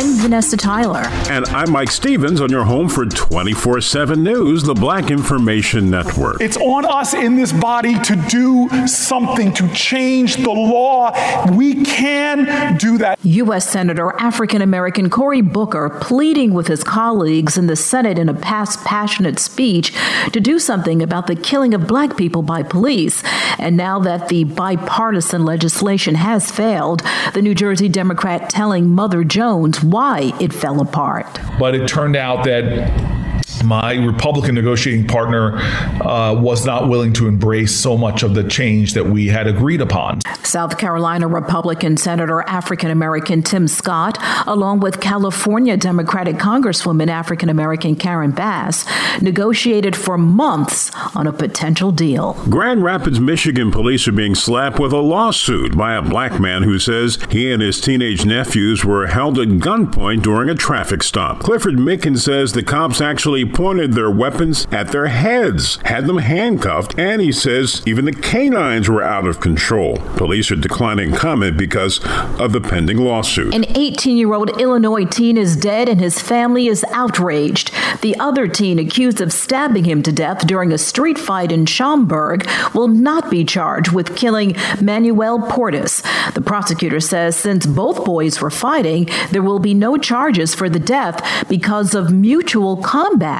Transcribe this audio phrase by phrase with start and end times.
[0.00, 1.02] I'm Vanessa Tyler.
[1.28, 6.40] And I'm Mike Stevens on your home for 24 7 News, the Black Information Network.
[6.40, 11.10] It's on us in this body to do something, to change the law.
[11.50, 13.18] We can do that.
[13.24, 13.68] U.S.
[13.68, 18.84] Senator African American Cory Booker pleading with his colleagues in the Senate in a past
[18.84, 19.92] passionate speech
[20.30, 23.24] to do something about the killing of black people by police.
[23.58, 27.02] And now that the bipartisan legislation has failed,
[27.34, 31.26] the New Jersey Democrat telling Mother Jones why it fell apart.
[31.58, 33.17] But it turned out that
[33.64, 38.94] my Republican negotiating partner uh, was not willing to embrace so much of the change
[38.94, 40.20] that we had agreed upon.
[40.42, 47.96] South Carolina Republican Senator African American Tim Scott, along with California Democratic Congresswoman African American
[47.96, 48.86] Karen Bass,
[49.20, 52.34] negotiated for months on a potential deal.
[52.48, 56.78] Grand Rapids, Michigan police are being slapped with a lawsuit by a black man who
[56.78, 61.40] says he and his teenage nephews were held at gunpoint during a traffic stop.
[61.40, 66.98] Clifford Mickens says the cops actually pointed their weapons at their heads, had them handcuffed,
[66.98, 69.96] and he says even the canines were out of control.
[70.16, 72.00] Police are declining comment because
[72.38, 73.54] of the pending lawsuit.
[73.54, 77.72] An 18 year old Illinois teen is dead and his family is outraged.
[78.02, 82.48] The other teen accused of stabbing him to death during a street fight in Schaumburg
[82.74, 86.02] will not be charged with killing Manuel Portis.
[86.34, 90.78] The prosecutor says since both boys were fighting, there will be no charges for the
[90.78, 93.37] death because of mutual combat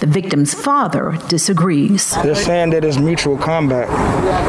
[0.00, 2.14] The victim's father disagrees.
[2.22, 3.88] They're saying that it's mutual combat.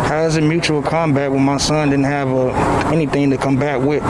[0.09, 2.49] How is it mutual combat when my son didn't have uh,
[2.91, 4.03] anything to combat with?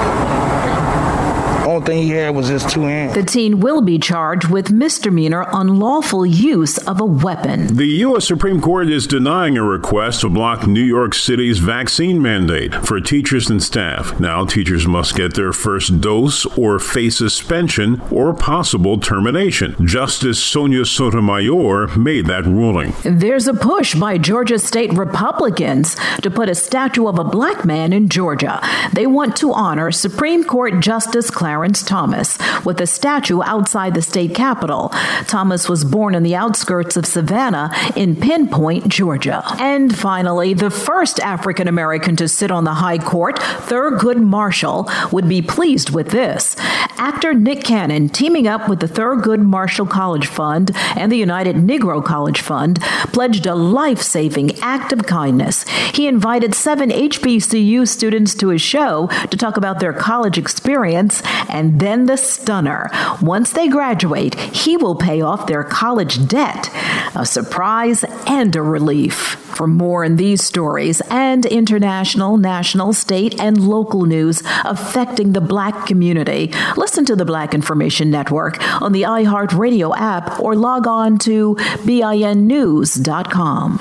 [1.68, 3.14] Only thing he had was his two hands.
[3.14, 7.76] The teen will be charged with misdemeanor unlawful use of a weapon.
[7.76, 8.26] The U.S.
[8.28, 13.50] Supreme Court is denying a request to block New York City's vaccine mandate for teachers
[13.50, 14.20] and staff.
[14.20, 19.76] Now, teachers must get their first dose or face suspension or possible termination.
[19.86, 22.94] Justice Sonia Sotomayor made that ruling.
[23.04, 27.92] There's a push by Georgia state Republicans to put a statue of a black man
[27.92, 28.62] in Georgia.
[28.94, 31.57] They want to honor Supreme Court Justice Clarence.
[31.58, 34.90] Clarence Thomas with a statue outside the state capitol.
[35.26, 39.42] Thomas was born in the outskirts of Savannah in Pinpoint, Georgia.
[39.58, 45.28] And finally, the first African American to sit on the High Court, Thurgood Marshall, would
[45.28, 46.56] be pleased with this.
[47.00, 52.06] Actor Nick Cannon, teaming up with the Thurgood Marshall College Fund and the United Negro
[52.06, 52.80] College Fund,
[53.14, 55.68] pledged a life saving act of kindness.
[55.94, 61.80] He invited seven HBCU students to his show to talk about their college experience and
[61.80, 62.90] then the stunner.
[63.22, 66.70] Once they graduate, he will pay off their college debt.
[67.16, 69.47] A surprise and a relief.
[69.58, 75.88] For more in these stories and international, national, state, and local news affecting the black
[75.88, 81.56] community, listen to the Black Information Network on the iHeartRadio app or log on to
[81.88, 82.20] BINnews.com.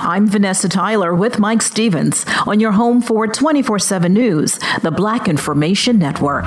[0.01, 5.29] I'm Vanessa Tyler with Mike Stevens on your home for 24 7 News, the Black
[5.29, 6.47] Information Network.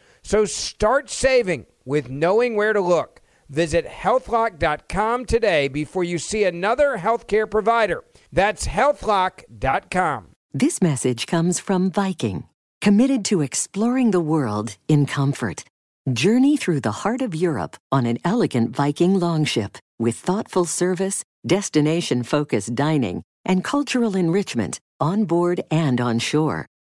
[0.23, 3.21] So start saving with knowing where to look.
[3.49, 8.03] Visit healthlock.com today before you see another healthcare provider.
[8.31, 10.27] That's healthlock.com.
[10.53, 12.45] This message comes from Viking,
[12.81, 15.65] committed to exploring the world in comfort.
[16.11, 22.23] Journey through the heart of Europe on an elegant Viking longship with thoughtful service, destination
[22.23, 26.65] focused dining, and cultural enrichment on board and on shore.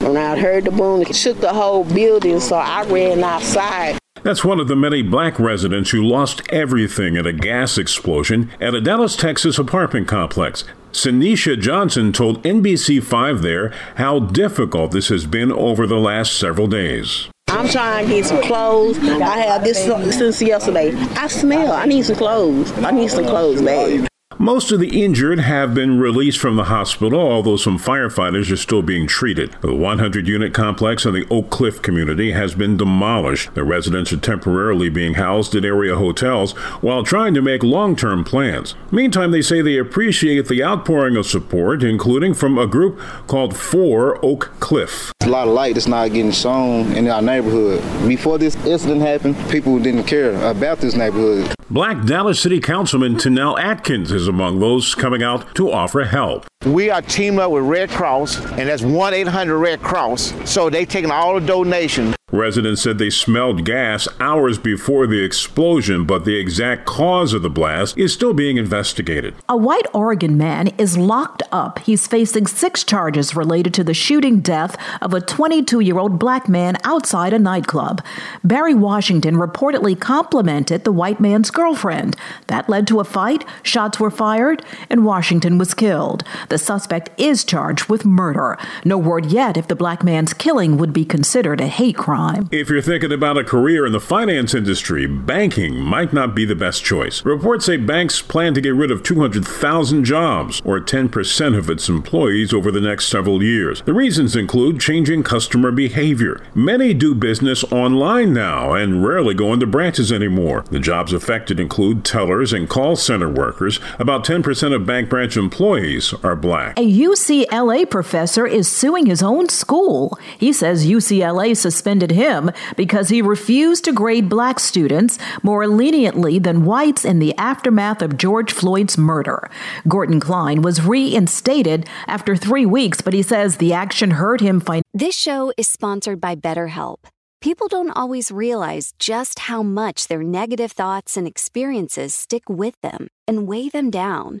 [0.00, 3.98] When I heard the boom, it shook the whole building, so I ran outside.
[4.22, 8.74] That's one of the many black residents who lost everything in a gas explosion at
[8.74, 10.64] a Dallas, Texas apartment complex.
[10.92, 17.28] Sinisha Johnson told NBC5 there how difficult this has been over the last several days.
[17.48, 18.98] I'm trying to get some clothes.
[18.98, 20.94] I have this since yesterday.
[21.16, 21.72] I smell.
[21.72, 22.72] I need some clothes.
[22.78, 24.06] I need some clothes, babe.
[24.38, 28.82] Most of the injured have been released from the hospital, although some firefighters are still
[28.82, 29.56] being treated.
[29.60, 33.54] The 100 unit complex in the Oak Cliff community has been demolished.
[33.54, 36.52] The residents are temporarily being housed at area hotels
[36.82, 38.74] while trying to make long term plans.
[38.90, 44.22] Meantime, they say they appreciate the outpouring of support, including from a group called For
[44.24, 45.13] Oak Cliff.
[45.24, 47.80] A lot of light that's not getting shown in our neighborhood.
[48.06, 51.54] Before this incident happened, people didn't care about this neighborhood.
[51.70, 56.44] Black Dallas City Councilman Tennell Atkins is among those coming out to offer help.
[56.66, 60.32] We are teaming up with Red Cross, and that's 1 800 Red Cross.
[60.50, 62.14] So they taking all the donations.
[62.34, 67.48] Residents said they smelled gas hours before the explosion, but the exact cause of the
[67.48, 69.36] blast is still being investigated.
[69.48, 71.78] A white Oregon man is locked up.
[71.80, 76.48] He's facing six charges related to the shooting death of a 22 year old black
[76.48, 78.02] man outside a nightclub.
[78.42, 82.16] Barry Washington reportedly complimented the white man's girlfriend.
[82.48, 86.24] That led to a fight, shots were fired, and Washington was killed.
[86.54, 88.56] The suspect is charged with murder.
[88.84, 92.48] No word yet if the black man's killing would be considered a hate crime.
[92.52, 96.54] If you're thinking about a career in the finance industry, banking might not be the
[96.54, 97.24] best choice.
[97.24, 102.54] Reports say banks plan to get rid of 200,000 jobs, or 10% of its employees,
[102.54, 103.82] over the next several years.
[103.82, 106.40] The reasons include changing customer behavior.
[106.54, 110.64] Many do business online now and rarely go into branches anymore.
[110.70, 113.80] The jobs affected include tellers and call center workers.
[113.98, 116.78] About 10% of bank branch employees are black.
[116.78, 120.18] A UCLA professor is suing his own school.
[120.38, 126.64] He says UCLA suspended him because he refused to grade black students more leniently than
[126.64, 129.50] whites in the aftermath of George Floyd's murder.
[129.88, 134.84] Gordon Klein was reinstated after three weeks, but he says the action hurt him financially.
[134.92, 136.98] This show is sponsored by BetterHelp.
[137.40, 143.08] People don't always realize just how much their negative thoughts and experiences stick with them
[143.28, 144.40] and weigh them down.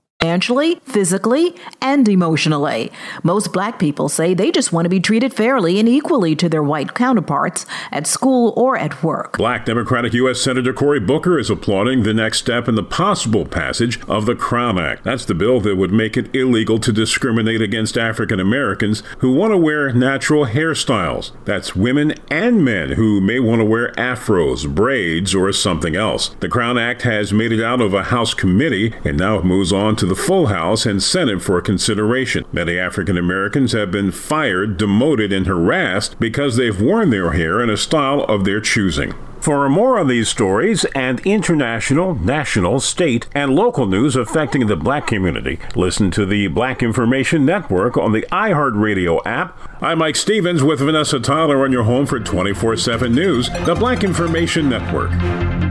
[0.21, 2.91] financially, physically, and emotionally.
[3.23, 6.61] Most black people say they just want to be treated fairly and equally to their
[6.61, 9.39] white counterparts at school or at work.
[9.39, 10.39] Black Democratic U.S.
[10.39, 14.77] Senator Cory Booker is applauding the next step in the possible passage of the Crown
[14.77, 15.03] Act.
[15.03, 19.51] That's the bill that would make it illegal to discriminate against African Americans who want
[19.53, 21.31] to wear natural hairstyles.
[21.45, 26.29] That's women and men who may want to wear afros, braids, or something else.
[26.41, 29.73] The Crown Act has made it out of a House committee and now it moves
[29.73, 32.43] on to the full House and Senate for consideration.
[32.51, 37.69] Many African Americans have been fired, demoted, and harassed because they've worn their hair in
[37.69, 39.13] a style of their choosing.
[39.39, 45.07] For more on these stories and international, national, state, and local news affecting the black
[45.07, 49.57] community, listen to the Black Information Network on the iHeartRadio app.
[49.81, 54.03] I'm Mike Stevens with Vanessa Tyler on your home for 24 7 News, the Black
[54.03, 55.70] Information Network.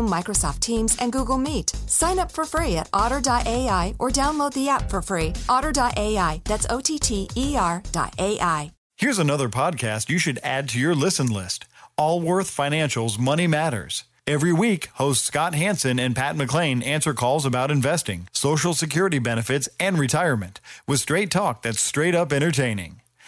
[0.01, 1.69] Zoom, Microsoft Teams, and Google Meet.
[1.87, 5.33] Sign up for free at otter.ai or download the app for free.
[5.49, 8.71] Otter.ai, that's O T T E R.ai.
[8.97, 11.65] Here's another podcast you should add to your listen list
[11.97, 14.03] Allworth Financial's Money Matters.
[14.27, 19.67] Every week, hosts Scott Hanson and Pat McClain answer calls about investing, Social Security benefits,
[19.79, 23.00] and retirement with straight talk that's straight up entertaining.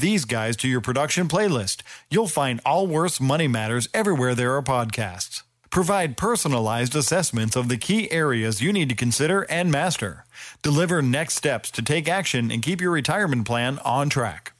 [0.00, 1.82] these guys to your production playlist.
[2.10, 5.42] You'll find Allworth's Money Matters everywhere there are podcasts.
[5.70, 10.24] Provide personalized assessments of the key areas you need to consider and master.
[10.62, 14.52] Deliver next steps to take action and keep your retirement plan on track.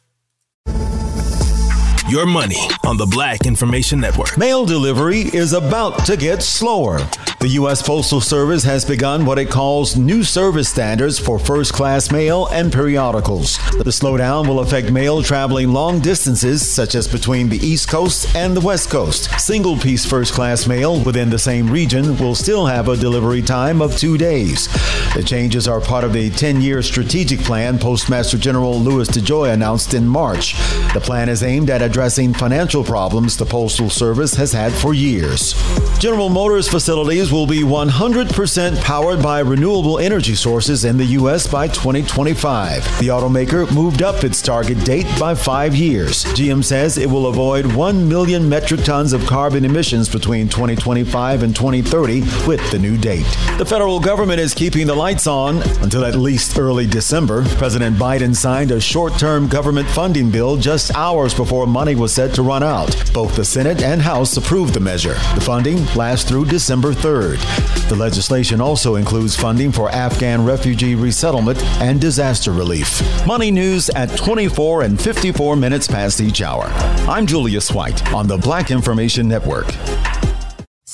[2.08, 4.38] Your money on the Black Information Network.
[4.38, 6.98] Mail delivery is about to get slower.
[7.40, 7.82] The U.S.
[7.82, 12.72] Postal Service has begun what it calls new service standards for first class mail and
[12.72, 13.58] periodicals.
[13.74, 18.56] The slowdown will affect mail traveling long distances, such as between the East Coast and
[18.56, 19.30] the West Coast.
[19.38, 23.80] Single piece first class mail within the same region will still have a delivery time
[23.82, 24.66] of two days.
[25.14, 29.94] The changes are part of a 10 year strategic plan Postmaster General Louis DeJoy announced
[29.94, 30.54] in March.
[30.92, 35.54] The plan is aimed at addressing financial problems the Postal Service has had for years.
[36.00, 41.46] General Motors facilities will be 100% powered by renewable energy sources in the U.S.
[41.46, 42.84] by 2025.
[43.00, 46.24] The automaker moved up its target date by five years.
[46.26, 51.54] GM says it will avoid 1 million metric tons of carbon emissions between 2025 and
[51.54, 53.26] 2030 with the new date.
[53.58, 57.44] The federal government is keeping the lights on until at least early December.
[57.56, 62.34] President Biden signed a short term government funding bill just hours before money was set
[62.34, 62.94] to run out.
[63.12, 65.14] Both the Senate and House approved the measure.
[65.34, 67.17] The funding lasts through December 3rd.
[67.18, 73.02] The legislation also includes funding for Afghan refugee resettlement and disaster relief.
[73.26, 76.64] Money news at 24 and 54 minutes past each hour.
[77.08, 79.66] I'm Julius White on the Black Information Network.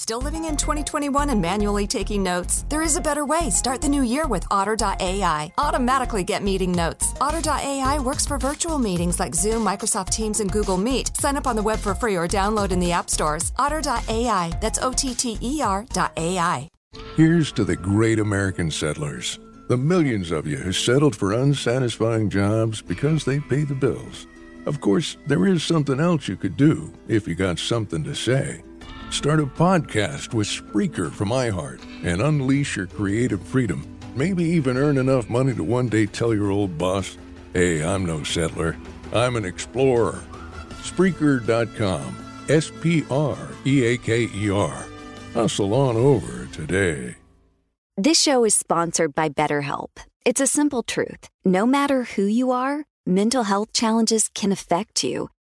[0.00, 2.64] Still living in 2021 and manually taking notes?
[2.70, 3.50] There is a better way.
[3.50, 5.52] Start the new year with Otter.ai.
[5.58, 7.12] Automatically get meeting notes.
[7.20, 11.14] Otter.ai works for virtual meetings like Zoom, Microsoft Teams, and Google Meet.
[11.18, 13.52] Sign up on the web for free or download in the app stores.
[13.58, 14.50] Otter.ai.
[14.58, 16.70] That's O T T E R.ai.
[17.14, 19.38] Here's to the great American settlers,
[19.68, 24.26] the millions of you who settled for unsatisfying jobs because they pay the bills.
[24.64, 28.62] Of course, there is something else you could do if you got something to say.
[29.10, 33.84] Start a podcast with Spreaker from iHeart and unleash your creative freedom.
[34.14, 37.18] Maybe even earn enough money to one day tell your old boss,
[37.52, 38.76] hey, I'm no settler,
[39.12, 40.22] I'm an explorer.
[40.82, 42.16] Spreaker.com.
[42.48, 43.36] S P R
[43.66, 44.84] E A K E R.
[45.34, 47.16] Hustle on over today.
[47.96, 49.90] This show is sponsored by BetterHelp.
[50.24, 51.28] It's a simple truth.
[51.44, 55.30] No matter who you are, mental health challenges can affect you